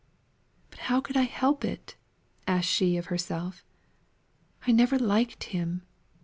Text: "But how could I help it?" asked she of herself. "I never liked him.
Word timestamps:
"But 0.71 0.79
how 0.89 0.99
could 0.99 1.15
I 1.15 1.25
help 1.25 1.63
it?" 1.63 1.95
asked 2.47 2.67
she 2.67 2.97
of 2.97 3.13
herself. 3.13 3.63
"I 4.65 4.71
never 4.71 4.97
liked 4.97 5.43
him. 5.43 5.83